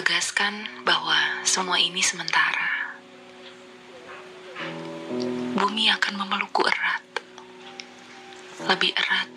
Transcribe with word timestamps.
Tegaskan 0.00 0.66
bahwa 0.82 1.14
semua 1.46 1.78
ini 1.78 2.02
sementara. 2.02 2.90
Bumi 5.54 5.86
akan 5.86 6.14
memelukku 6.18 6.66
erat. 6.66 7.06
Lebih 8.66 8.90
erat 8.98 9.30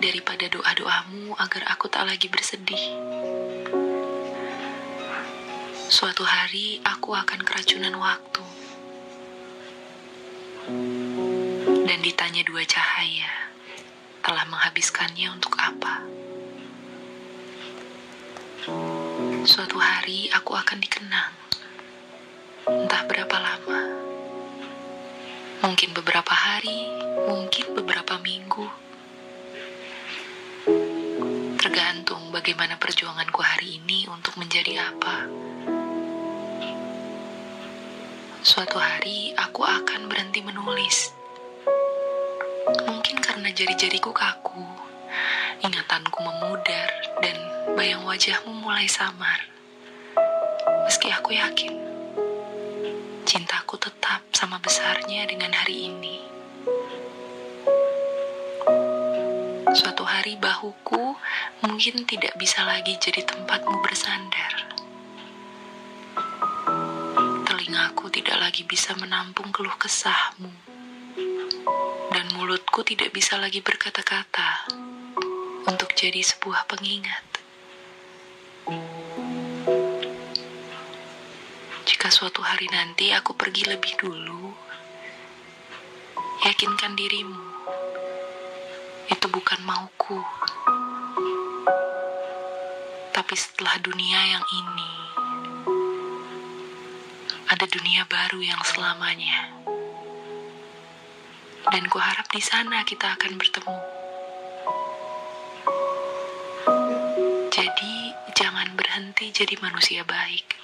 daripada 0.00 0.48
doa-doamu 0.48 1.36
agar 1.36 1.68
aku 1.76 1.92
tak 1.92 2.08
lagi 2.08 2.32
bersedih. 2.32 2.84
Suatu 5.92 6.24
hari 6.24 6.80
aku 6.88 7.12
akan 7.12 7.44
keracunan 7.44 7.92
waktu. 8.00 8.44
Dan 11.84 11.98
ditanya 12.00 12.48
dua 12.48 12.64
cahaya, 12.64 13.50
telah 14.24 14.48
menghabiskannya 14.48 15.36
untuk 15.36 15.52
apa? 15.60 16.03
Suatu 19.44 19.76
hari 19.76 20.32
aku 20.32 20.56
akan 20.56 20.80
dikenang. 20.80 21.36
Entah 22.64 23.04
berapa 23.04 23.36
lama. 23.36 23.80
Mungkin 25.60 25.92
beberapa 25.92 26.32
hari, 26.32 26.88
mungkin 27.28 27.76
beberapa 27.76 28.16
minggu. 28.24 28.64
Tergantung 31.60 32.32
bagaimana 32.32 32.80
perjuanganku 32.80 33.44
hari 33.44 33.84
ini 33.84 34.08
untuk 34.08 34.32
menjadi 34.40 34.80
apa. 34.80 35.28
Suatu 38.40 38.80
hari 38.80 39.36
aku 39.36 39.60
akan 39.60 40.08
berhenti 40.08 40.40
menulis. 40.40 41.12
Mungkin 42.88 43.20
karena 43.20 43.52
jari-jariku 43.52 44.08
kaku, 44.08 44.64
ingatanku 45.60 46.18
memudar, 46.24 46.44
dan 46.44 46.53
bayang 47.84 48.08
wajahmu 48.08 48.64
mulai 48.64 48.88
samar. 48.88 49.44
Meski 50.88 51.12
aku 51.12 51.36
yakin, 51.36 51.76
cintaku 53.28 53.76
tetap 53.76 54.24
sama 54.32 54.56
besarnya 54.56 55.28
dengan 55.28 55.52
hari 55.52 55.92
ini. 55.92 56.16
Suatu 59.76 60.00
hari 60.00 60.40
bahuku 60.40 61.12
mungkin 61.60 62.08
tidak 62.08 62.32
bisa 62.40 62.64
lagi 62.64 62.96
jadi 62.96 63.20
tempatmu 63.20 63.76
bersandar. 63.84 64.72
Telingaku 67.44 68.08
tidak 68.08 68.48
lagi 68.48 68.64
bisa 68.64 68.96
menampung 68.96 69.52
keluh 69.52 69.76
kesahmu. 69.76 70.48
Dan 72.16 72.32
mulutku 72.32 72.80
tidak 72.80 73.12
bisa 73.12 73.36
lagi 73.36 73.60
berkata-kata 73.60 74.72
untuk 75.68 75.92
jadi 75.92 76.24
sebuah 76.24 76.64
pengingat. 76.64 77.33
Jika 81.84 82.08
suatu 82.08 82.40
hari 82.40 82.64
nanti 82.72 83.12
aku 83.12 83.36
pergi 83.36 83.68
lebih 83.68 83.92
dulu, 84.00 84.56
yakinkan 86.48 86.96
dirimu, 86.96 87.44
itu 89.12 89.26
bukan 89.28 89.60
mauku. 89.68 90.16
Tapi 93.12 93.34
setelah 93.36 93.76
dunia 93.84 94.20
yang 94.32 94.44
ini, 94.48 94.92
ada 97.52 97.68
dunia 97.68 98.08
baru 98.08 98.40
yang 98.40 98.64
selamanya. 98.64 99.60
Dan 101.68 101.84
kuharap 101.92 102.32
di 102.32 102.40
sana 102.40 102.80
kita 102.88 103.12
akan 103.12 103.36
bertemu. 103.36 103.78
Jadi, 107.52 108.03
jangan 108.34 108.66
berhenti 108.74 109.30
jadi 109.30 109.54
manusia 109.62 110.02
baik, 110.02 110.58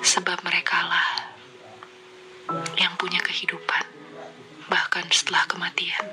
sebab 0.00 0.40
merekalah 0.40 1.36
yang 2.80 2.96
punya 2.96 3.20
kehidupan, 3.20 3.84
bahkan 4.72 5.04
setelah 5.12 5.44
kematian. 5.44 6.04